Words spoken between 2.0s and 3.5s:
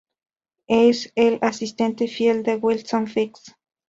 fiel de Wilson Fisk.